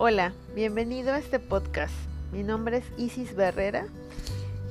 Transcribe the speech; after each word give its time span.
Hola, 0.00 0.32
bienvenido 0.54 1.12
a 1.12 1.18
este 1.18 1.40
podcast. 1.40 1.92
Mi 2.30 2.44
nombre 2.44 2.76
es 2.76 2.84
Isis 2.96 3.34
Barrera 3.34 3.88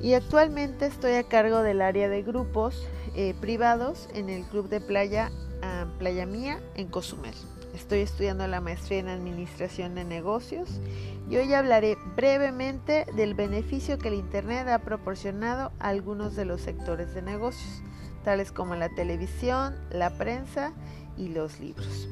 y 0.00 0.14
actualmente 0.14 0.86
estoy 0.86 1.12
a 1.16 1.22
cargo 1.22 1.60
del 1.60 1.82
área 1.82 2.08
de 2.08 2.22
grupos 2.22 2.88
eh, 3.14 3.34
privados 3.38 4.08
en 4.14 4.30
el 4.30 4.44
Club 4.44 4.70
de 4.70 4.80
Playa 4.80 5.30
ah, 5.60 5.84
Playa 5.98 6.24
Mía 6.24 6.60
en 6.76 6.88
Cozumel. 6.88 7.34
Estoy 7.74 7.98
estudiando 7.98 8.46
la 8.46 8.62
maestría 8.62 9.00
en 9.00 9.08
Administración 9.08 9.94
de 9.96 10.04
Negocios 10.04 10.80
y 11.28 11.36
hoy 11.36 11.52
hablaré 11.52 11.98
brevemente 12.16 13.04
del 13.14 13.34
beneficio 13.34 13.98
que 13.98 14.08
el 14.08 14.14
Internet 14.14 14.66
ha 14.68 14.78
proporcionado 14.78 15.72
a 15.78 15.88
algunos 15.88 16.36
de 16.36 16.46
los 16.46 16.62
sectores 16.62 17.12
de 17.12 17.20
negocios, 17.20 17.82
tales 18.24 18.50
como 18.50 18.76
la 18.76 18.88
televisión, 18.88 19.76
la 19.90 20.08
prensa 20.08 20.72
y 21.18 21.28
los 21.28 21.60
libros. 21.60 22.08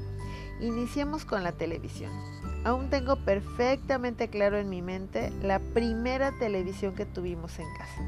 Iniciemos 0.60 1.24
con 1.24 1.42
la 1.42 1.52
televisión. 1.52 2.12
Aún 2.66 2.90
tengo 2.90 3.14
perfectamente 3.14 4.26
claro 4.26 4.58
en 4.58 4.68
mi 4.68 4.82
mente 4.82 5.30
la 5.40 5.60
primera 5.60 6.32
televisión 6.32 6.96
que 6.96 7.06
tuvimos 7.06 7.60
en 7.60 7.66
casa, 7.78 8.02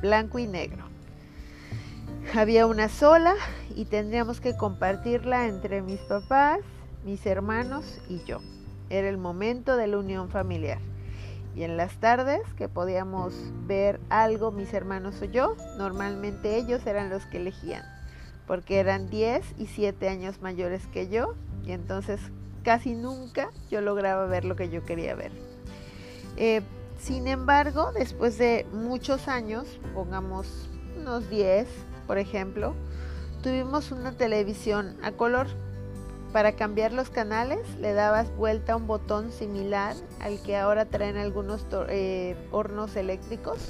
blanco 0.00 0.38
y 0.38 0.46
negro. 0.46 0.84
Había 2.32 2.68
una 2.68 2.88
sola 2.88 3.34
y 3.74 3.86
tendríamos 3.86 4.40
que 4.40 4.56
compartirla 4.56 5.48
entre 5.48 5.82
mis 5.82 5.98
papás, 5.98 6.60
mis 7.04 7.26
hermanos 7.26 8.00
y 8.08 8.22
yo. 8.22 8.38
Era 8.88 9.08
el 9.08 9.18
momento 9.18 9.76
de 9.76 9.88
la 9.88 9.98
unión 9.98 10.28
familiar. 10.28 10.78
Y 11.56 11.64
en 11.64 11.76
las 11.76 11.96
tardes 11.96 12.42
que 12.56 12.68
podíamos 12.68 13.34
ver 13.66 13.98
algo 14.10 14.52
mis 14.52 14.72
hermanos 14.74 15.20
o 15.22 15.24
yo, 15.24 15.56
normalmente 15.76 16.54
ellos 16.54 16.86
eran 16.86 17.10
los 17.10 17.26
que 17.26 17.38
elegían, 17.38 17.82
porque 18.46 18.78
eran 18.78 19.10
10 19.10 19.56
y 19.58 19.66
7 19.66 20.08
años 20.08 20.40
mayores 20.40 20.86
que 20.86 21.08
yo, 21.08 21.34
y 21.66 21.72
entonces 21.72 22.20
casi 22.68 22.94
nunca 22.94 23.50
yo 23.70 23.80
lograba 23.80 24.26
ver 24.26 24.44
lo 24.44 24.54
que 24.54 24.68
yo 24.68 24.84
quería 24.84 25.14
ver. 25.14 25.32
Eh, 26.36 26.60
sin 26.98 27.26
embargo, 27.26 27.92
después 27.94 28.36
de 28.36 28.66
muchos 28.74 29.26
años, 29.26 29.80
pongamos 29.94 30.68
unos 31.00 31.30
10, 31.30 31.66
por 32.06 32.18
ejemplo, 32.18 32.74
tuvimos 33.42 33.90
una 33.90 34.12
televisión 34.12 34.98
a 35.02 35.12
color 35.12 35.46
para 36.34 36.56
cambiar 36.56 36.92
los 36.92 37.08
canales 37.08 37.66
le 37.80 37.94
dabas 37.94 38.36
vuelta 38.36 38.74
a 38.74 38.76
un 38.76 38.86
botón 38.86 39.32
similar 39.32 39.96
al 40.20 40.38
que 40.42 40.58
ahora 40.58 40.84
traen 40.84 41.16
algunos 41.16 41.64
eh, 41.88 42.36
hornos 42.50 42.96
eléctricos 42.96 43.60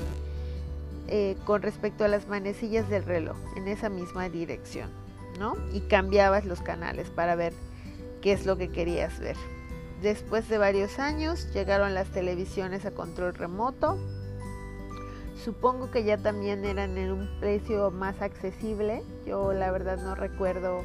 eh, 1.06 1.36
con 1.44 1.62
respecto 1.62 2.02
a 2.02 2.08
las 2.08 2.26
manecillas 2.26 2.88
del 2.88 3.04
reloj 3.04 3.36
en 3.56 3.69
esa 3.69 3.91
misma 3.91 4.28
dirección, 4.28 4.91
¿no? 5.38 5.54
Y 5.72 5.82
cambiabas 5.82 6.44
los 6.46 6.62
canales 6.62 7.10
para 7.10 7.36
ver 7.36 7.52
qué 8.20 8.33
es 8.33 8.47
lo 8.47 8.56
que 8.56 8.70
querías 8.70 9.19
ver. 9.19 9.36
Después 10.02 10.48
de 10.48 10.58
varios 10.58 10.98
años 10.98 11.52
llegaron 11.52 11.94
las 11.94 12.08
televisiones 12.08 12.86
a 12.86 12.92
control 12.92 13.34
remoto. 13.34 13.98
Supongo 15.44 15.91
que 15.91 16.05
ya 16.05 16.19
también 16.19 16.64
eran 16.64 16.97
en 16.98 17.10
un 17.10 17.28
precio 17.41 17.91
más 17.91 18.22
accesible. 18.22 19.02
Yo 19.27 19.52
la 19.52 19.70
verdad 19.70 19.98
no 19.98 20.14
recuerdo 20.14 20.84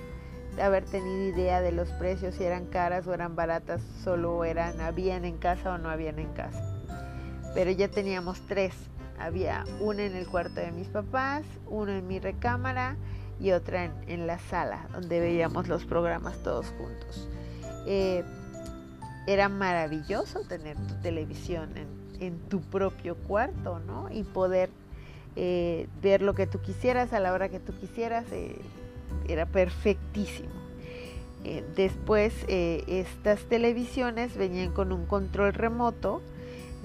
haber 0.62 0.86
tenido 0.86 1.36
idea 1.36 1.62
de 1.62 1.72
los 1.72 1.90
precios, 1.90 2.36
si 2.36 2.44
eran 2.44 2.68
caras 2.68 3.08
o 3.08 3.14
eran 3.14 3.36
baratas, 3.36 3.82
solo 4.04 4.44
eran, 4.46 4.80
habían 4.82 5.26
en 5.26 5.38
casa 5.38 5.74
o 5.74 5.78
no 5.78 5.90
habían 5.90 6.20
en 6.20 6.32
casa. 6.34 6.76
Pero 7.54 7.72
ya 7.72 7.88
teníamos 7.88 8.42
tres. 8.48 8.74
Había 9.20 9.64
una 9.80 10.04
en 10.04 10.16
el 10.16 10.28
cuarto 10.28 10.60
de 10.60 10.72
mis 10.72 10.88
papás, 10.88 11.44
una 11.68 11.98
en 11.98 12.08
mi 12.08 12.20
recámara 12.20 12.98
y 13.44 13.52
otra 13.52 13.92
en, 14.08 14.26
la 14.26 14.40
sala, 14.40 14.88
donde 14.94 15.20
veíamos 15.20 15.68
los 15.68 15.84
programas 15.84 16.42
todos 16.44 16.68
juntos. 16.78 17.28
Eh, 17.86 18.24
era 19.28 19.50
maravilloso 19.50 20.40
tener 20.48 20.78
tu 20.88 20.96
televisión 21.02 21.72
en, 21.76 22.40
tu 22.48 22.62
propio 22.62 23.16
cuarto, 23.16 23.80
¿no? 23.80 24.10
Y 24.10 24.24
poder 24.24 24.70
eh, 25.36 25.90
ver 26.02 26.22
lo 26.22 26.34
que 26.34 26.48
tú 26.48 26.62
quisieras 26.62 27.12
a 27.12 27.20
la 27.20 27.34
hora 27.34 27.50
que 27.50 27.60
tú 27.60 27.74
quisieras. 27.78 28.24
Eh, 28.32 28.56
era 29.28 29.46
perfectísimo. 29.46 30.50
Después 31.76 32.34
estas 32.48 33.42
televisiones 33.50 34.38
venían 34.38 34.72
con 34.72 34.94
un 34.94 35.06
control 35.06 35.54
remoto 35.54 36.22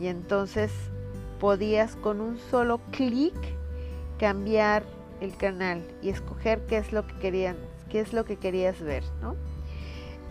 y 0.01 0.09
entonces 0.09 0.73
podías 1.39 1.95
con 1.95 2.21
un 2.21 2.39
solo 2.51 2.81
clic 2.91 3.35
cambiar 4.19 4.83
el 5.21 5.37
canal 5.37 5.83
y 6.03 6.11
escoger 6.11 6.67
qué 6.67 6.79
es 6.79 6.93
lo 6.93 7.07
que 7.07 7.15
querían, 7.17 7.57
qué 7.91 8.01
es 8.01 8.13
lo 8.13 8.25
que 8.25 8.37
querías 8.37 8.81
ver, 8.81 9.05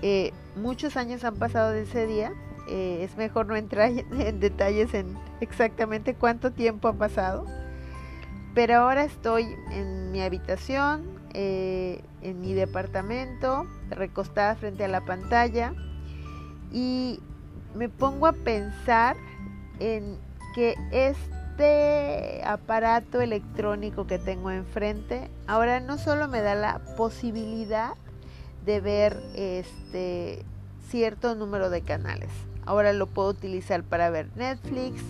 eh, 0.02 0.31
muchos 0.56 0.96
años 0.96 1.24
han 1.24 1.36
pasado 1.36 1.72
de 1.72 1.84
ese 1.84 2.06
día. 2.06 2.31
es 2.70 3.16
mejor 3.16 3.47
no 3.47 3.56
entrar 3.56 3.92
en 4.12 4.40
detalles 4.40 4.94
en 4.94 5.18
exactamente 5.40 6.14
cuánto 6.14 6.52
tiempo 6.52 6.88
ha 6.88 6.94
pasado. 6.94 7.46
Pero 8.58 8.78
ahora 8.78 9.03
estoy 9.03 9.56
en 9.72 10.12
mi 10.12 10.22
habitación, 10.22 11.03
eh, 11.36 12.02
en 12.24 12.42
mi 12.42 12.56
departamento, 12.56 13.68
recostada 13.92 14.56
frente 14.56 14.84
a 14.84 14.88
la 14.88 15.02
pantalla, 15.02 15.76
y 16.72 17.20
me 17.76 17.88
pongo 17.88 18.26
a 18.26 18.34
pensar 18.34 19.16
en 19.80 20.18
que 20.56 20.74
este 21.57 22.44
aparato 22.45 23.19
electrónico 23.19 24.06
que 24.06 24.19
tengo 24.19 24.51
enfrente 24.51 25.31
ahora 25.47 25.79
no 25.79 25.97
solo 25.97 26.28
me 26.28 26.41
da 26.41 26.53
la 26.53 26.79
posibilidad 26.95 27.95
de 28.63 28.79
ver 28.79 29.18
este 29.34 30.46
cierto 30.88 31.34
número 31.34 31.72
de 31.72 31.81
canales. 31.81 32.29
Ahora 32.63 32.94
lo 32.94 33.07
puedo 33.07 33.29
utilizar 33.29 33.81
para 33.81 34.12
ver 34.12 34.29
Netflix, 34.35 35.01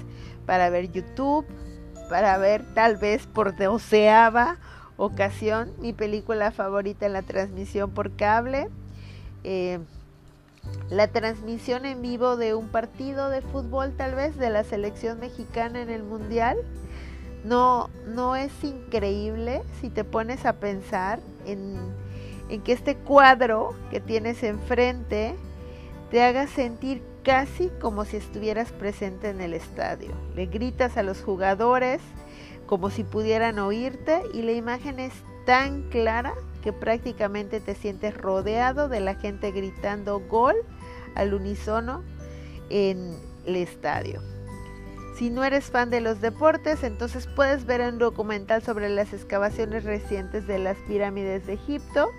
para 0.46 0.70
ver 0.70 0.90
YouTube, 0.90 1.46
para 2.10 2.38
ver 2.38 2.64
tal 2.74 2.96
vez 2.96 3.28
por 3.28 3.58
doceava 3.58 4.56
ocasión, 4.96 5.74
mi 5.80 5.92
película 5.92 6.52
favorita 6.52 7.06
en 7.06 7.14
la 7.14 7.24
transmisión 7.24 7.92
por 7.92 8.16
cable, 8.16 8.70
eh, 9.44 9.80
la 10.90 11.08
transmisión 11.08 11.86
en 11.86 12.02
vivo 12.02 12.38
de 12.38 12.56
un 12.56 12.70
partido 12.70 13.30
de 13.30 13.42
fútbol 13.42 13.94
tal 13.98 14.16
vez 14.16 14.38
de 14.38 14.50
la 14.50 14.64
selección 14.64 15.20
mexicana 15.20 15.82
en 15.82 15.90
el 15.90 16.04
mundial. 16.04 16.58
No, 17.44 17.90
no 18.06 18.36
es 18.36 18.52
increíble 18.64 19.62
si 19.80 19.90
te 19.90 20.04
pones 20.04 20.46
a 20.46 20.54
pensar 20.54 21.20
en, 21.46 21.78
en 22.50 22.62
que 22.62 22.74
este 22.74 22.96
cuadro 22.96 23.76
que 23.92 24.00
tienes 24.00 24.44
enfrente 24.44 25.36
te 26.10 26.24
haga 26.24 26.48
sentir 26.48 27.04
casi 27.24 27.70
como 27.82 28.06
si 28.06 28.18
estuvieras 28.18 28.72
presente 28.72 29.30
en 29.30 29.42
el 29.42 29.54
estadio. 29.54 30.12
Le 30.36 30.46
gritas 30.46 30.96
a 30.96 31.04
los 31.04 31.22
jugadores, 31.22 32.02
como 32.66 32.90
si 32.90 33.04
pudieran 33.04 33.60
oírte 33.60 34.22
y 34.34 34.42
la 34.42 34.54
imagen 34.54 35.00
es 35.00 35.14
tan 35.46 35.84
clara 35.90 36.34
prácticamente 36.74 37.60
te 37.60 37.76
sientes 37.76 38.16
rodeado 38.16 38.90
de 38.90 39.00
la 39.00 39.16
gente 39.16 39.52
gritando 39.52 40.20
gol 40.20 40.56
al 41.16 41.34
unísono 41.34 42.04
en 42.70 43.16
el 43.46 43.56
estadio. 43.56 44.22
Si 45.18 45.32
no 45.32 45.44
eres 45.44 45.72
fan 45.72 45.90
de 45.90 46.00
los 46.00 46.22
deportes, 46.22 46.84
entonces 46.84 47.28
puedes 47.28 47.66
ver 47.66 47.82
un 47.82 47.98
documental 47.98 48.62
sobre 48.62 48.88
las 48.88 49.14
excavaciones 49.14 49.84
recientes 49.84 50.46
de 50.46 50.60
las 50.60 50.78
pirámides 50.88 51.48
de 51.48 51.54
Egipto 51.54 52.10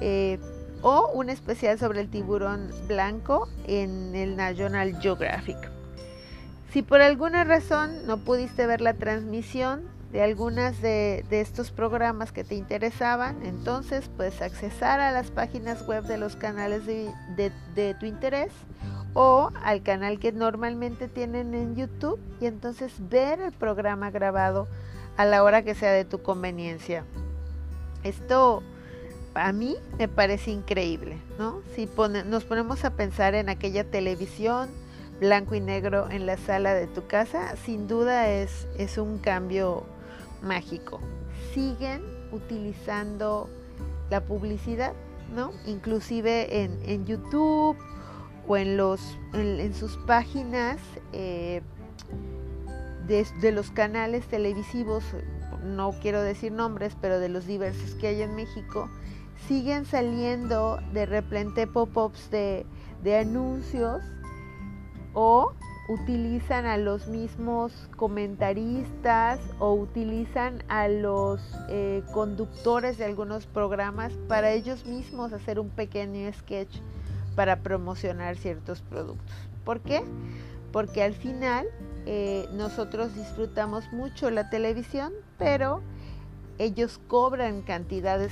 eh, 0.00 0.38
o 0.82 1.10
un 1.12 1.28
especial 1.28 1.78
sobre 1.78 2.00
el 2.00 2.08
tiburón 2.08 2.70
blanco 2.86 3.48
en 3.66 4.14
el 4.14 4.36
National 4.36 4.96
Geographic. 5.00 5.58
Si 6.72 6.82
por 6.82 7.00
alguna 7.00 7.42
razón 7.42 8.06
no 8.06 8.18
pudiste 8.18 8.64
ver 8.64 8.80
la 8.80 8.94
transmisión 8.94 9.82
de 10.12 10.22
algunas 10.22 10.82
de, 10.82 11.24
estos 11.30 11.70
programas 11.70 12.32
que 12.32 12.42
te 12.42 12.56
interesaban, 12.56 13.44
entonces 13.44 14.10
puedes 14.16 14.42
accesar 14.42 15.00
a 15.00 15.12
las 15.12 15.30
páginas 15.30 15.86
web 15.86 16.04
de 16.04 16.18
los 16.18 16.36
canales 16.36 16.84
de, 16.84 17.94
tu 17.98 18.06
interés 18.06 18.52
o 19.14 19.50
al 19.62 19.82
canal 19.82 20.18
que 20.18 20.32
normalmente 20.32 21.08
tienen 21.08 21.54
en 21.54 21.76
YouTube 21.76 22.20
y 22.40 22.46
entonces 22.46 22.92
ver 23.08 23.40
el 23.40 23.52
programa 23.52 24.10
grabado 24.10 24.68
a 25.16 25.24
la 25.24 25.42
hora 25.42 25.62
que 25.62 25.74
sea 25.74 25.92
de 25.92 26.04
tu 26.04 26.22
conveniencia. 26.22 27.04
Esto 28.02 28.62
a 29.34 29.52
mí 29.52 29.76
me 29.98 30.08
parece 30.08 30.50
increíble, 30.50 31.18
¿no? 31.38 31.62
Si 31.74 31.88
nos 32.26 32.44
ponemos 32.44 32.84
a 32.84 32.90
pensar 32.90 33.34
en 33.34 33.48
aquella 33.48 33.84
televisión 33.84 34.70
blanco 35.20 35.54
y 35.54 35.60
negro 35.60 36.08
en 36.10 36.26
la 36.26 36.36
sala 36.36 36.74
de 36.74 36.86
tu 36.86 37.06
casa, 37.06 37.54
sin 37.64 37.86
duda 37.86 38.28
es, 38.28 38.66
es 38.78 38.96
un 38.96 39.18
cambio 39.18 39.84
mágico. 40.42 41.00
Siguen 41.54 42.02
utilizando 42.32 43.48
la 44.10 44.24
publicidad, 44.24 44.92
¿no? 45.34 45.52
Inclusive 45.66 46.62
en, 46.62 47.06
YouTube 47.06 47.76
o 48.46 48.56
en, 48.56 48.76
los, 48.76 49.00
en, 49.32 49.74
sus 49.74 49.96
páginas 49.98 50.78
eh, 51.12 51.62
de, 53.06 53.26
de 53.40 53.52
los 53.52 53.70
canales 53.70 54.26
televisivos, 54.26 55.04
no 55.64 55.92
quiero 56.00 56.22
decir 56.22 56.52
nombres, 56.52 56.96
pero 57.00 57.18
de 57.18 57.28
los 57.28 57.46
diversos 57.46 57.94
que 57.94 58.08
hay 58.08 58.22
en 58.22 58.34
México, 58.34 58.88
siguen 59.46 59.84
saliendo 59.84 60.78
de 60.92 61.06
repente 61.06 61.66
pop-ups 61.66 62.30
de, 62.30 62.66
de 63.02 63.18
anuncios 63.18 64.02
o 65.14 65.52
utilizan 65.90 66.66
a 66.66 66.76
los 66.76 67.08
mismos 67.08 67.72
comentaristas 67.96 69.40
o 69.58 69.74
utilizan 69.74 70.62
a 70.68 70.86
los 70.86 71.40
eh, 71.68 72.04
conductores 72.12 72.96
de 72.96 73.06
algunos 73.06 73.46
programas 73.46 74.12
para 74.28 74.52
ellos 74.52 74.86
mismos 74.86 75.32
hacer 75.32 75.58
un 75.58 75.68
pequeño 75.68 76.32
sketch 76.32 76.76
para 77.34 77.56
promocionar 77.56 78.36
ciertos 78.36 78.82
productos. 78.82 79.34
¿Por 79.64 79.80
qué? 79.80 80.04
Porque 80.70 81.02
al 81.02 81.14
final 81.14 81.66
eh, 82.06 82.48
nosotros 82.52 83.16
disfrutamos 83.16 83.92
mucho 83.92 84.30
la 84.30 84.48
televisión, 84.48 85.12
pero 85.38 85.82
ellos 86.58 87.00
cobran 87.08 87.62
cantidades 87.62 88.30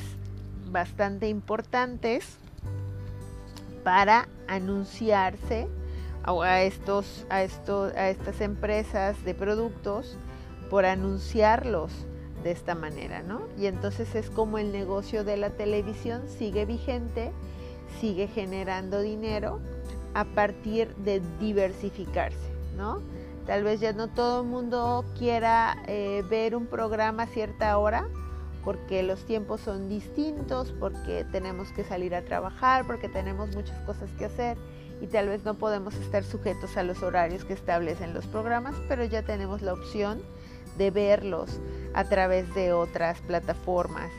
bastante 0.70 1.28
importantes 1.28 2.36
para 3.82 4.28
anunciarse 4.46 5.66
a, 6.24 6.62
estos, 6.62 7.26
a, 7.30 7.36
a 7.36 8.10
estas 8.10 8.40
empresas 8.40 9.24
de 9.24 9.34
productos 9.34 10.16
por 10.70 10.84
anunciarlos 10.84 11.92
de 12.42 12.52
esta 12.52 12.74
manera, 12.74 13.22
¿no? 13.22 13.42
Y 13.58 13.66
entonces 13.66 14.14
es 14.14 14.30
como 14.30 14.58
el 14.58 14.72
negocio 14.72 15.24
de 15.24 15.36
la 15.36 15.50
televisión 15.50 16.28
sigue 16.28 16.66
vigente, 16.66 17.32
sigue 18.00 18.28
generando 18.28 19.00
dinero 19.00 19.60
a 20.14 20.24
partir 20.24 20.94
de 20.96 21.22
diversificarse, 21.40 22.52
¿no? 22.76 23.00
Tal 23.46 23.64
vez 23.64 23.80
ya 23.80 23.92
no 23.92 24.08
todo 24.08 24.42
el 24.42 24.46
mundo 24.46 25.04
quiera 25.18 25.82
eh, 25.86 26.22
ver 26.28 26.54
un 26.54 26.66
programa 26.66 27.24
a 27.24 27.26
cierta 27.26 27.78
hora 27.78 28.06
porque 28.64 29.02
los 29.02 29.24
tiempos 29.24 29.62
son 29.62 29.88
distintos, 29.88 30.74
porque 30.78 31.24
tenemos 31.32 31.72
que 31.72 31.84
salir 31.84 32.14
a 32.14 32.22
trabajar, 32.22 32.86
porque 32.86 33.08
tenemos 33.08 33.54
muchas 33.54 33.80
cosas 33.86 34.10
que 34.18 34.26
hacer 34.26 34.58
y 35.00 35.06
tal 35.06 35.28
vez 35.28 35.44
no 35.44 35.54
podemos 35.54 35.94
estar 35.94 36.24
sujetos 36.24 36.76
a 36.76 36.82
los 36.82 37.02
horarios 37.02 37.44
que 37.44 37.52
establecen 37.52 38.14
los 38.14 38.26
programas, 38.26 38.74
pero 38.88 39.04
ya 39.04 39.22
tenemos 39.22 39.62
la 39.62 39.72
opción 39.72 40.20
de 40.76 40.90
verlos 40.90 41.60
a 41.94 42.04
través 42.04 42.52
de 42.54 42.72
otras 42.72 43.20
plataformas 43.20 44.10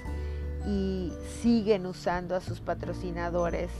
y 0.67 1.11
siguen 1.41 1.85
usando 1.85 2.35
a 2.35 2.41
sus 2.41 2.59
patrocinadores. 2.59 3.71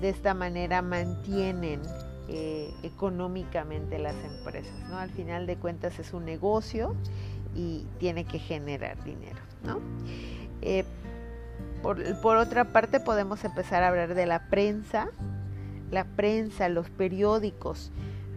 De 0.00 0.08
esta 0.08 0.34
manera 0.34 0.82
mantienen 0.82 1.82
eh, 2.28 2.72
económicamente 2.82 3.98
las 3.98 4.16
empresas. 4.24 4.72
¿no? 4.88 4.98
Al 4.98 5.10
final 5.10 5.46
de 5.46 5.56
cuentas 5.56 5.98
es 5.98 6.12
un 6.12 6.24
negocio 6.24 6.94
y 7.54 7.86
tiene 7.98 8.24
que 8.24 8.38
generar 8.38 9.02
dinero. 9.04 9.40
¿no? 9.64 9.80
Eh, 10.62 10.84
por 11.82 12.36
otra 12.36 12.72
parte 12.72 13.00
podemos 13.00 13.42
empezar 13.44 13.82
a 13.82 13.88
hablar 13.88 14.14
de 14.14 14.26
la 14.26 14.48
prensa, 14.48 15.10
la 15.90 16.04
prensa, 16.04 16.68
los 16.68 16.88
periódicos. 16.90 17.90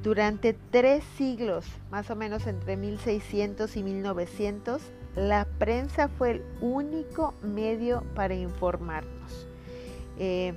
Durante 0.04 0.54
tres 0.72 1.04
siglos, 1.18 1.66
más 1.90 2.10
o 2.10 2.16
menos 2.16 2.46
entre 2.48 2.76
1600 2.76 3.78
y 3.78 3.84
1900, 3.84 4.82
la 5.16 5.46
prensa 5.60 6.10
fue 6.10 6.32
el 6.32 6.44
único 6.60 7.34
medio 7.42 8.04
para 8.16 8.36
informarnos. 8.36 9.48
Eh, 10.20 10.54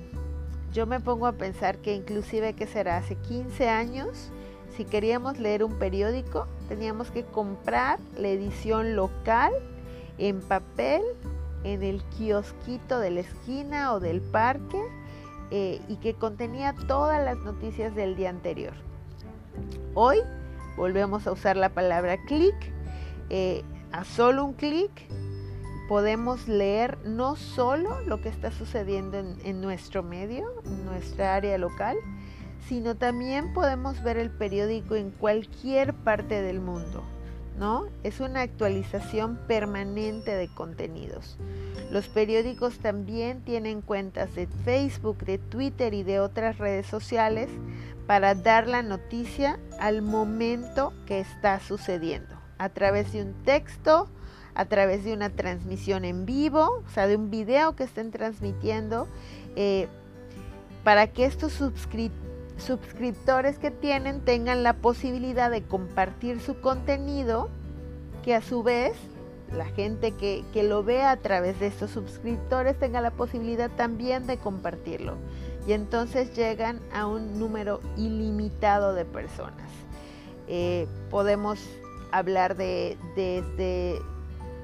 yo 0.73 0.85
me 0.85 0.99
pongo 0.99 1.27
a 1.27 1.33
pensar 1.33 1.77
que 1.77 1.95
inclusive 1.95 2.53
que 2.53 2.67
será 2.67 2.97
hace 2.97 3.15
15 3.15 3.69
años, 3.69 4.31
si 4.75 4.85
queríamos 4.85 5.39
leer 5.39 5.63
un 5.63 5.79
periódico, 5.79 6.47
teníamos 6.67 7.09
que 7.09 7.23
comprar 7.23 7.99
la 8.17 8.27
edición 8.27 8.95
local 8.95 9.53
en 10.17 10.41
papel 10.41 11.01
en 11.63 11.83
el 11.83 12.03
kiosquito 12.17 12.99
de 12.99 13.11
la 13.11 13.19
esquina 13.21 13.93
o 13.93 13.99
del 13.99 14.21
parque 14.21 14.81
eh, 15.51 15.81
y 15.87 15.95
que 15.97 16.13
contenía 16.13 16.73
todas 16.87 17.23
las 17.23 17.37
noticias 17.37 17.95
del 17.95 18.15
día 18.15 18.29
anterior. 18.29 18.73
Hoy 19.93 20.19
volvemos 20.75 21.25
a 21.27 21.31
usar 21.31 21.57
la 21.57 21.69
palabra 21.69 22.17
clic. 22.25 22.55
Eh, 23.29 23.63
a 23.91 24.03
solo 24.03 24.43
un 24.45 24.53
clic 24.53 24.91
podemos 25.87 26.47
leer 26.47 26.97
no 27.05 27.35
solo 27.35 28.01
lo 28.01 28.21
que 28.21 28.29
está 28.29 28.51
sucediendo 28.51 29.17
en, 29.17 29.37
en 29.43 29.61
nuestro 29.61 30.03
medio, 30.03 30.61
en 30.65 30.85
nuestra 30.85 31.35
área 31.35 31.57
local, 31.57 31.97
sino 32.67 32.95
también 32.95 33.53
podemos 33.53 34.03
ver 34.03 34.17
el 34.17 34.29
periódico 34.29 34.95
en 34.95 35.11
cualquier 35.11 35.93
parte 35.93 36.41
del 36.41 36.59
mundo. 36.59 37.03
¿No? 37.57 37.87
Es 38.03 38.19
una 38.19 38.41
actualización 38.41 39.37
permanente 39.47 40.31
de 40.31 40.47
contenidos. 40.47 41.37
Los 41.91 42.07
periódicos 42.07 42.79
también 42.79 43.41
tienen 43.41 43.81
cuentas 43.81 44.35
de 44.35 44.47
Facebook, 44.65 45.19
de 45.19 45.37
Twitter 45.37 45.93
y 45.93 46.03
de 46.03 46.19
otras 46.19 46.57
redes 46.57 46.85
sociales 46.85 47.49
para 48.05 48.35
dar 48.35 48.67
la 48.67 48.83
noticia 48.83 49.59
al 49.79 50.01
momento 50.01 50.93
que 51.05 51.19
está 51.19 51.59
sucediendo, 51.59 52.35
a 52.57 52.69
través 52.69 53.13
de 53.13 53.21
un 53.21 53.33
texto, 53.43 54.07
a 54.53 54.65
través 54.65 55.03
de 55.03 55.13
una 55.13 55.29
transmisión 55.29 56.03
en 56.05 56.25
vivo, 56.25 56.83
o 56.85 56.89
sea, 56.89 57.07
de 57.07 57.15
un 57.15 57.29
video 57.29 57.75
que 57.75 57.83
estén 57.83 58.11
transmitiendo, 58.11 59.07
eh, 59.55 59.87
para 60.83 61.07
que 61.07 61.25
estos 61.25 61.53
suscriptores 61.53 62.26
que 63.59 63.71
tienen 63.71 64.21
tengan 64.21 64.63
la 64.63 64.73
posibilidad 64.73 65.49
de 65.51 65.63
compartir 65.63 66.39
su 66.39 66.59
contenido, 66.59 67.49
que 68.23 68.35
a 68.35 68.41
su 68.41 68.63
vez 68.63 68.97
la 69.55 69.65
gente 69.65 70.11
que, 70.11 70.43
lo 70.63 70.83
vea 70.83 71.11
a 71.11 71.17
través 71.17 71.59
de 71.59 71.67
estos 71.67 71.91
suscriptores 71.91 72.77
tenga 72.77 72.99
la 73.01 73.11
posibilidad 73.11 73.69
también 73.71 74.27
de 74.27 74.37
compartirlo. 74.37 75.15
Y 75.67 75.73
entonces 75.73 76.35
llegan 76.35 76.79
a 76.93 77.07
un 77.07 77.39
número 77.39 77.79
ilimitado 77.95 78.93
de 78.93 79.05
personas. 79.05 79.69
Eh, 80.47 80.87
podemos 81.09 81.59
hablar 82.11 82.55
de 82.55 82.97
desde 83.15 83.99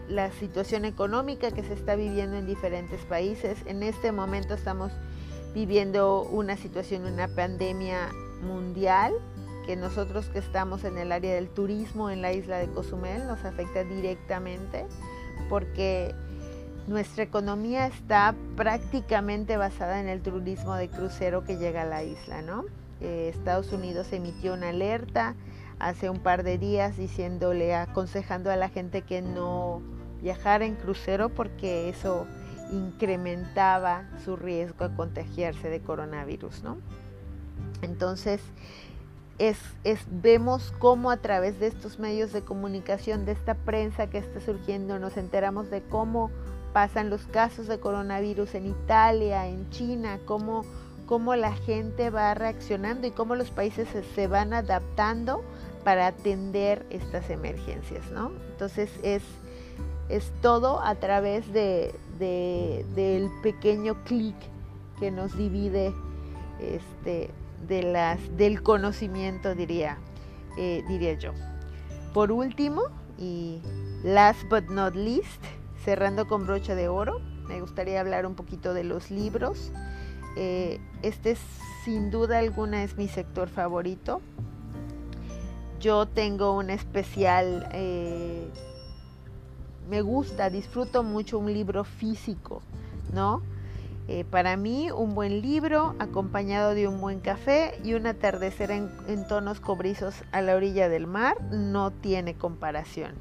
la 0.07 0.31
situación 0.31 0.86
económica 0.86 1.51
que 1.51 1.63
se 1.63 1.74
está 1.74 1.96
viviendo 1.96 2.38
en 2.38 2.46
diferentes 2.46 3.01
países. 3.06 3.57
En 3.66 3.84
este 3.84 4.12
momento 4.12 4.54
estamos 4.54 4.92
viviendo 5.53 6.23
una 6.23 6.57
situación, 6.57 7.05
una 7.05 7.27
pandemia 7.27 8.09
mundial 8.41 9.13
que 9.65 9.75
nosotros 9.75 10.27
que 10.27 10.39
estamos 10.39 10.83
en 10.83 10.97
el 10.97 11.11
área 11.11 11.35
del 11.35 11.50
turismo 11.50 12.09
en 12.09 12.21
la 12.21 12.33
isla 12.33 12.57
de 12.57 12.67
Cozumel 12.67 13.27
nos 13.27 13.45
afecta 13.45 13.83
directamente 13.83 14.85
porque 15.50 16.13
nuestra 16.88 17.23
economía 17.23 17.88
está 17.88 18.35
prácticamente 18.57 19.55
basada 19.55 20.01
en 20.01 20.10
el 20.10 20.22
turismo 20.22 20.75
de 20.75 20.89
crucero 20.89 21.45
que 21.45 21.57
llega 21.57 21.83
a 21.83 21.86
la 21.86 22.03
isla, 22.03 22.41
¿no? 22.41 22.65
Eh, 23.00 23.29
Estados 23.33 23.72
Unidos 23.72 24.12
emitió 24.12 24.53
una 24.53 24.69
alerta 24.69 25.36
hace 25.79 26.10
un 26.10 26.19
par 26.19 26.43
de 26.43 26.57
días 26.57 26.98
diciéndole, 26.98 27.75
aconsejando 27.75 28.51
a 28.51 28.55
la 28.57 28.69
gente 28.69 29.01
que 29.01 29.22
no 29.22 29.81
viajara 30.22 30.65
en 30.65 30.75
crucero 30.75 31.29
porque 31.29 31.89
eso 31.89 32.25
incrementaba 32.74 34.06
su 34.24 34.36
riesgo 34.36 34.86
a 34.86 34.96
contagiarse 34.96 35.70
de 35.70 35.82
coronavirus, 35.82 36.63
¿no? 36.63 36.77
Entonces, 37.82 38.42
es, 39.39 39.58
vemos 40.10 40.74
cómo 40.80 41.12
a 41.12 41.18
través 41.18 41.60
de 41.60 41.68
estos 41.68 42.00
medios 42.00 42.32
de 42.34 42.42
comunicación, 42.42 43.25
de 43.25 43.34
esta 43.34 43.56
prensa 43.56 44.08
que 44.08 44.20
está 44.20 44.39
surgiendo, 44.39 45.00
nos 45.00 45.18
enteramos 45.18 45.70
de 45.70 45.82
cómo 45.82 46.32
pasan 46.72 47.10
los 47.10 47.25
casos 47.25 47.68
de 47.68 47.80
coronavirus 47.80 48.56
en 48.56 48.68
Italia, 48.68 49.48
en 49.48 49.70
China, 49.70 50.20
cómo, 50.25 50.65
cómo 51.06 51.36
la 51.36 51.53
gente 51.53 52.10
va 52.10 52.34
reaccionando 52.34 53.08
y 53.08 53.12
cómo 53.12 53.36
los 53.36 53.51
países 53.51 53.88
se, 54.15 54.27
van 54.27 54.53
adaptando 54.53 55.44
para 55.84 56.08
atender 56.08 56.86
estas 56.89 57.30
emergencias, 57.30 58.10
¿no? 58.12 58.32
Entonces 58.51 58.89
es, 59.03 59.24
es 60.13 60.32
todo 60.41 60.79
a 60.82 60.96
través 60.96 61.51
de, 61.51 61.93
del 62.20 63.32
pequeño 63.41 64.03
clic 64.03 64.36
que 65.00 65.10
nos 65.10 65.36
divide 65.36 65.93
este, 66.60 67.32
de 67.67 67.84
las, 67.84 68.20
del 68.38 68.62
conocimiento, 68.62 69.55
diría, 69.55 69.98
eh, 70.58 70.84
diría 70.88 71.13
yo. 71.13 71.32
Por 72.13 72.32
último, 72.32 72.84
y 73.17 73.60
last 74.03 74.43
but 74.50 74.70
not 74.70 74.96
least, 74.96 75.43
cerrando 75.84 76.27
con 76.27 76.46
brocha 76.46 76.75
de 76.75 76.88
oro, 76.88 77.20
me 77.48 77.60
gustaría 77.60 78.00
hablar 78.00 78.27
un 78.27 78.36
poquito 78.36 78.75
de 78.75 78.84
los 78.84 79.10
libros. 79.10 79.72
Eh, 80.36 80.79
este 81.01 81.38
sin 81.84 82.12
duda 82.12 82.38
alguna 82.38 82.84
es 82.84 82.98
mi 82.98 83.08
sector 83.08 83.50
favorito. 83.50 84.22
Yo 85.79 86.08
tengo 86.08 86.53
un 86.53 86.70
especial, 86.70 87.67
eh, 87.74 88.48
me 89.90 90.02
gusta, 90.02 90.50
disfruto 90.50 91.04
mucho 91.04 91.40
un 91.40 91.54
libro 91.54 91.84
físico, 91.84 92.62
¿no? 93.13 93.42
Eh, 94.10 94.25
para 94.30 94.58
mí, 94.58 94.92
un 94.92 95.16
buen 95.16 95.42
libro 95.42 95.96
acompañado 95.98 96.75
de 96.75 96.90
un 96.90 97.00
buen 97.00 97.22
café 97.22 97.80
y 97.86 97.94
un 97.94 98.06
atardecer 98.06 98.70
en, 98.72 98.90
tonos 99.30 99.62
cobrizos 99.62 100.24
a 100.34 100.42
la 100.42 100.56
orilla 100.56 100.90
del 100.90 101.08
mar 101.08 101.42
no 101.52 101.92
tiene 101.92 102.36
comparación. 102.36 103.13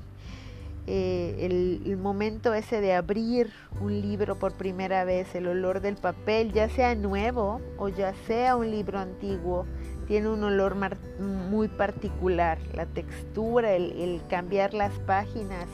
Eh, 0.88 1.46
el, 1.86 1.96
momento 1.96 2.52
ese 2.52 2.80
de 2.80 2.94
abrir 2.94 3.52
un 3.80 4.00
libro 4.00 4.40
por 4.40 4.54
primera 4.54 5.04
vez, 5.04 5.32
el 5.36 5.46
olor 5.46 5.80
del 5.80 5.94
papel, 5.94 6.52
ya 6.52 6.68
sea 6.68 6.96
nuevo 6.96 7.60
o 7.78 7.88
ya 7.88 8.12
sea 8.26 8.56
un 8.56 8.72
libro 8.72 8.98
antiguo, 8.98 9.66
tiene 10.08 10.28
un 10.28 10.42
olor 10.42 10.76
muy 11.20 11.68
particular, 11.68 12.58
la 12.74 12.86
textura, 12.86 13.72
el, 13.74 14.20
cambiar 14.28 14.74
las 14.74 14.92
páginas. 15.00 15.68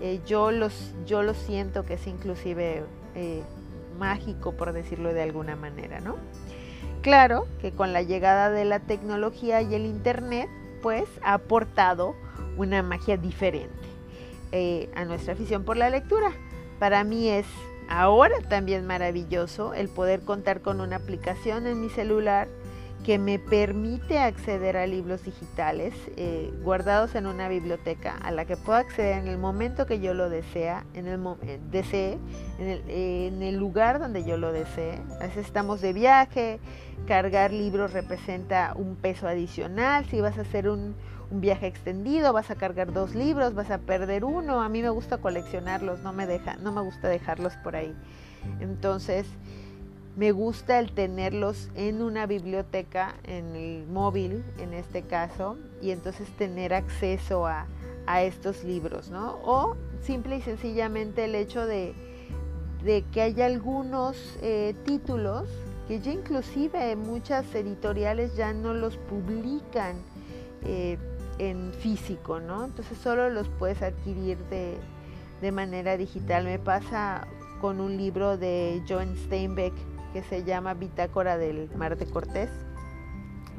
Eh, 0.00 0.20
yo, 0.26 0.50
los, 0.50 0.94
yo 1.06 1.22
lo 1.22 1.34
siento 1.34 1.84
que 1.84 1.94
es 1.94 2.06
inclusive 2.06 2.84
eh, 3.14 3.42
mágico, 3.98 4.52
por 4.52 4.72
decirlo 4.72 5.12
de 5.12 5.22
alguna 5.22 5.56
manera, 5.56 6.00
¿no? 6.00 6.16
Claro 7.02 7.46
que 7.60 7.72
con 7.72 7.92
la 7.92 8.02
llegada 8.02 8.50
de 8.50 8.64
la 8.64 8.80
tecnología 8.80 9.62
y 9.62 9.74
el 9.74 9.86
Internet, 9.86 10.48
pues 10.82 11.08
ha 11.22 11.34
aportado 11.34 12.14
una 12.56 12.82
magia 12.82 13.16
diferente 13.16 13.72
eh, 14.52 14.88
a 14.94 15.04
nuestra 15.04 15.32
afición 15.32 15.64
por 15.64 15.76
la 15.76 15.90
lectura. 15.90 16.32
Para 16.78 17.04
mí 17.04 17.28
es 17.28 17.46
ahora 17.88 18.36
también 18.48 18.86
maravilloso 18.86 19.74
el 19.74 19.88
poder 19.88 20.20
contar 20.20 20.60
con 20.60 20.80
una 20.80 20.96
aplicación 20.96 21.66
en 21.66 21.80
mi 21.80 21.88
celular 21.88 22.48
que 23.08 23.18
me 23.18 23.38
permite 23.38 24.18
acceder 24.18 24.76
a 24.76 24.86
libros 24.86 25.24
digitales 25.24 25.94
eh, 26.18 26.52
guardados 26.62 27.14
en 27.14 27.26
una 27.26 27.48
biblioteca 27.48 28.14
a 28.14 28.30
la 28.30 28.44
que 28.44 28.58
puedo 28.58 28.76
acceder 28.76 29.16
en 29.16 29.28
el 29.28 29.38
momento 29.38 29.86
que 29.86 29.98
yo 29.98 30.12
lo 30.12 30.28
desea, 30.28 30.84
en 30.92 31.06
el 31.06 31.18
eh, 31.40 31.58
desee, 31.70 32.18
en 32.58 33.42
el, 33.42 33.56
lugar 33.56 33.98
donde 33.98 34.24
yo 34.24 34.36
lo 34.36 34.52
desee. 34.52 35.00
A 35.20 35.20
veces 35.20 35.46
estamos 35.46 35.80
de 35.80 35.94
viaje, 35.94 36.60
cargar 37.06 37.50
libros 37.50 37.94
representa 37.94 38.74
un 38.76 38.94
peso 38.94 39.26
adicional. 39.26 40.04
Si 40.10 40.20
vas 40.20 40.36
a 40.36 40.42
hacer 40.42 40.68
un, 40.68 40.94
un 41.30 41.40
viaje 41.40 41.66
extendido, 41.66 42.34
vas 42.34 42.50
a 42.50 42.56
cargar 42.56 42.92
dos 42.92 43.14
libros, 43.14 43.54
vas 43.54 43.70
a 43.70 43.78
perder 43.78 44.22
uno. 44.22 44.60
A 44.60 44.68
mí 44.68 44.82
me 44.82 44.90
gusta 44.90 45.16
coleccionarlos, 45.16 46.00
no 46.00 46.12
me 46.12 46.26
deja, 46.26 46.56
no 46.56 46.72
me 46.72 46.82
gusta 46.82 47.08
dejarlos 47.08 47.54
por 47.64 47.74
ahí. 47.74 47.96
Entonces, 48.60 49.26
me 50.16 50.32
gusta 50.32 50.78
el 50.80 50.92
tenerlos 50.92 51.68
en 51.74 52.02
una 52.02 52.26
biblioteca, 52.26 53.14
en 53.24 53.54
el 53.54 53.86
móvil 53.86 54.44
en 54.58 54.74
este 54.74 55.02
caso, 55.02 55.56
y 55.80 55.90
entonces 55.90 56.28
tener 56.36 56.74
acceso 56.74 57.46
a, 57.46 57.66
estos 58.22 58.64
libros, 58.64 59.10
¿no? 59.10 59.38
O 59.44 59.76
simple 60.00 60.38
y 60.38 60.40
sencillamente 60.40 61.26
el 61.26 61.34
hecho 61.34 61.66
de, 61.66 61.94
que 63.12 63.20
hay 63.20 63.38
algunos 63.42 64.16
eh, 64.40 64.74
títulos 64.86 65.46
que 65.86 66.00
ya 66.00 66.12
inclusive 66.12 66.96
muchas 66.96 67.54
editoriales 67.54 68.34
ya 68.34 68.54
no 68.54 68.72
los 68.72 68.96
publican 68.96 69.96
eh, 70.64 70.96
en 71.38 71.70
físico, 71.74 72.40
¿no? 72.40 72.64
Entonces 72.64 72.96
solo 72.96 73.28
los 73.28 73.46
puedes 73.50 73.82
adquirir 73.82 74.38
de, 74.48 74.78
de 75.42 75.52
manera 75.52 75.98
digital. 75.98 76.44
Me 76.44 76.58
pasa 76.58 77.26
con 77.60 77.78
un 77.78 77.96
libro 77.98 78.36
de 78.36 78.82
John 78.88 79.16
Steinbeck 79.16 79.74
que 80.12 80.22
se 80.22 80.44
llama 80.44 80.74
Bitácora 80.74 81.36
del 81.38 81.70
Mar 81.76 81.96
de 81.96 82.06
Cortés. 82.06 82.50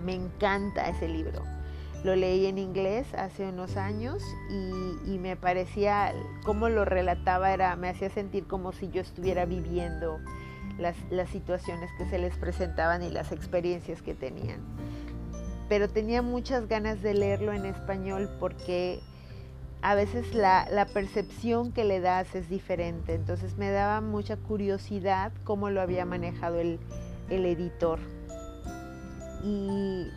Me 0.03 0.13
encanta 0.13 0.89
ese 0.89 1.07
libro. 1.07 1.43
Lo 2.03 2.15
leí 2.15 2.45
en 2.45 2.57
inglés 2.57 3.13
hace 3.13 3.49
unos 3.49 3.75
años 3.75 4.23
y, 4.49 5.17
me 5.17 5.35
parecía, 5.35 6.13
como 6.45 6.69
lo 6.69 6.85
relataba, 6.85 7.51
era, 7.51 7.75
me 7.75 7.89
hacía 7.89 8.09
sentir 8.09 8.47
como 8.47 8.71
si 8.71 8.89
yo 8.89 9.01
estuviera 9.01 9.45
viviendo 9.45 10.19
las, 10.77 10.95
las 11.09 11.29
situaciones 11.29 11.91
que 11.97 12.05
se 12.05 12.17
les 12.17 12.37
presentaban 12.37 13.03
y 13.03 13.09
las 13.09 13.33
experiencias 13.33 14.01
que 14.01 14.13
tenían. 14.13 14.61
Pero 15.67 15.89
tenía 15.89 16.21
muchas 16.21 16.67
ganas 16.69 17.01
de 17.01 17.13
leerlo 17.13 17.51
en 17.51 17.65
español 17.65 18.29
porque 18.39 19.01
a 19.81 19.95
veces 19.95 20.33
la, 20.33 20.87
percepción 20.93 21.71
que 21.71 21.83
le 21.83 21.99
das 21.99 22.35
es 22.35 22.49
diferente. 22.49 23.13
Entonces 23.13 23.57
me 23.57 23.71
daba 23.71 24.01
mucha 24.01 24.35
curiosidad 24.37 25.31
cómo 25.43 25.69
lo 25.69 25.81
había 25.81 26.05
manejado 26.05 26.59
el, 26.59 26.79
editor. 27.29 27.99
Y 29.43 30.07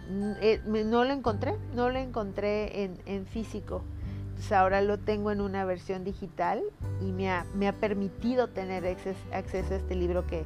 eh, 0.40 0.61
no 0.66 1.04
lo 1.04 1.12
encontré, 1.12 1.54
no 1.75 1.90
lo 1.90 1.99
encontré 1.99 2.90
en, 3.07 3.26
físico. 3.26 3.83
Entonces 4.31 4.52
ahora 4.52 4.81
lo 4.83 4.99
tengo 4.99 5.31
en 5.31 5.40
una 5.40 5.64
versión 5.64 6.02
digital 6.02 6.61
y 7.00 7.12
me 7.12 7.31
ha, 7.31 7.73
permitido 7.81 8.49
tener 8.49 8.85
acceso 8.87 9.75
a 9.75 9.76
este 9.76 9.95
libro 9.95 10.26
que, 10.26 10.45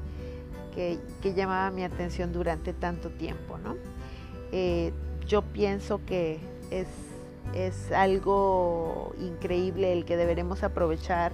que, 0.74 1.34
llamaba 1.34 1.70
mi 1.70 1.84
atención 1.84 2.34
durante 2.34 2.74
tanto 2.74 3.08
tiempo. 3.08 3.56
¿no? 3.56 3.76
Eh, 4.52 4.92
yo 5.26 5.40
pienso 5.40 6.04
que 6.04 6.38
es 6.70 6.86
es 7.54 7.92
algo 7.92 9.14
increíble 9.18 9.92
el 9.92 10.04
que 10.04 10.16
deberemos 10.16 10.62
aprovechar. 10.62 11.32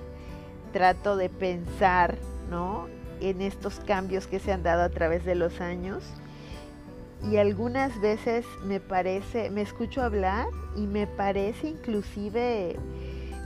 Trato 0.73 1.17
de 1.17 1.29
pensar, 1.29 2.17
¿no? 2.51 2.89
En 3.21 3.43
estos 3.43 3.81
cambios 3.81 4.27
que 4.27 4.39
se 4.39 4.53
han 4.53 4.63
dado 4.63 4.83
a 4.83 4.89
través 4.89 5.25
de 5.25 5.35
los 5.35 5.61
años. 5.61 6.03
Y 7.31 7.37
algunas 7.37 8.01
veces 8.01 8.45
me 8.65 8.81
parece, 8.81 9.51
me 9.51 9.63
escucho 9.63 10.03
hablar 10.03 10.47
y 10.75 10.87
me 10.87 11.07
parece 11.07 11.69
inclusive 11.69 12.77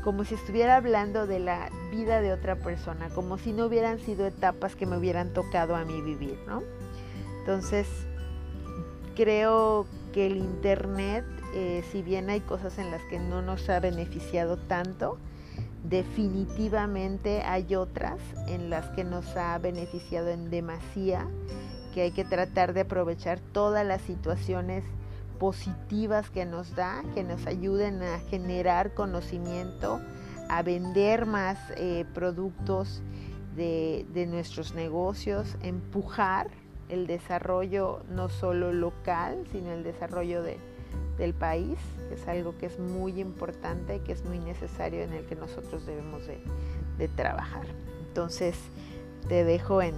como 0.06 0.24
si 0.24 0.36
estuviera 0.36 0.76
hablando 0.76 1.26
de 1.26 1.40
la 1.40 1.68
vida 1.90 2.20
de 2.20 2.32
otra 2.32 2.54
persona, 2.54 3.08
como 3.08 3.38
si 3.38 3.52
no 3.52 3.66
hubieran 3.66 3.98
sido 3.98 4.24
etapas 4.24 4.76
que 4.76 4.86
me 4.86 4.96
hubieran 4.96 5.32
tocado 5.32 5.74
a 5.74 5.84
mí 5.84 6.00
vivir, 6.00 6.38
¿no? 6.46 6.62
Entonces, 7.40 7.88
creo 9.16 9.84
que 10.12 10.26
el 10.26 10.36
Internet 10.36 11.24
eh, 11.58 11.82
si 11.90 12.02
bien 12.02 12.28
hay 12.28 12.42
cosas 12.42 12.76
en 12.76 12.90
las 12.90 13.02
que 13.04 13.18
no 13.18 13.40
nos 13.40 13.70
ha 13.70 13.80
beneficiado 13.80 14.58
tanto, 14.58 15.16
definitivamente 15.84 17.40
hay 17.40 17.74
otras 17.76 18.18
en 18.46 18.68
las 18.68 18.90
que 18.90 19.04
nos 19.04 19.34
ha 19.38 19.56
beneficiado 19.56 20.28
en 20.28 20.50
demasía, 20.50 21.26
que 21.94 22.02
hay 22.02 22.10
que 22.10 22.26
tratar 22.26 22.74
de 22.74 22.82
aprovechar 22.82 23.40
todas 23.40 23.86
las 23.86 24.02
situaciones 24.02 24.84
positivas 25.38 26.28
que 26.28 26.44
nos 26.44 26.76
da, 26.76 27.02
que 27.14 27.24
nos 27.24 27.46
ayuden 27.46 28.02
a 28.02 28.18
generar 28.28 28.92
conocimiento, 28.92 29.98
a 30.50 30.60
vender 30.60 31.24
más 31.24 31.58
eh, 31.78 32.04
productos 32.12 33.00
de, 33.56 34.04
de 34.12 34.26
nuestros 34.26 34.74
negocios, 34.74 35.56
empujar 35.62 36.48
el 36.90 37.06
desarrollo 37.06 38.02
no 38.10 38.28
solo 38.28 38.74
local, 38.74 39.46
sino 39.50 39.72
el 39.72 39.84
desarrollo 39.84 40.42
de, 40.42 40.58
del 41.18 41.34
país, 41.34 41.78
que 42.08 42.14
es 42.14 42.28
algo 42.28 42.56
que 42.58 42.66
es 42.66 42.78
muy 42.78 43.20
importante, 43.20 44.00
que 44.00 44.12
es 44.12 44.24
muy 44.24 44.38
necesario 44.38 45.02
en 45.02 45.12
el 45.12 45.24
que 45.24 45.34
nosotros 45.34 45.86
debemos 45.86 46.22
de, 46.26 47.08
trabajar. 47.08 47.66
Entonces 48.08 48.56
te 49.28 49.44
dejo 49.44 49.82
en, 49.82 49.94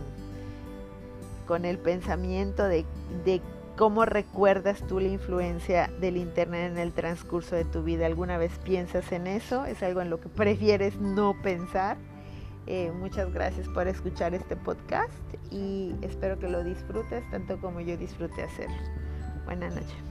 con 1.47 1.65
el 1.65 1.79
pensamiento 1.79 2.65
de, 2.65 2.85
de 3.25 3.41
cómo 3.77 4.05
recuerdas 4.05 4.83
tú 4.89 4.99
la 5.01 5.09
influencia 5.09 5.91
del 6.01 6.17
Internet 6.17 6.73
en 6.73 6.79
el 6.79 6.93
transcurso 6.93 7.55
de 7.55 7.65
tu 7.65 7.83
vida. 7.83 8.07
¿Alguna 8.07 8.37
vez 8.37 8.53
piensas 8.65 9.13
en 9.13 9.27
eso? 9.27 9.65
¿Es 9.65 9.83
algo 9.83 10.01
en 10.01 10.11
lo 10.11 10.21
que 10.21 10.29
prefieres 10.29 10.99
no 10.99 11.35
pensar? 11.43 11.97
Eh, 12.67 12.93
muchas 12.93 13.33
gracias 13.33 13.67
por 13.69 13.89
escuchar 13.89 14.35
este 14.35 14.55
podcast 14.55 15.13
y 15.51 15.95
espero 16.03 16.39
que 16.39 16.49
lo 16.49 16.63
disfrutes 16.63 17.25
tanto 17.31 17.59
como 17.61 17.81
yo 17.81 17.97
disfruté 17.97 18.43
hacerlo. 18.43 18.77
Buenas 19.47 19.75
noches. 19.75 20.08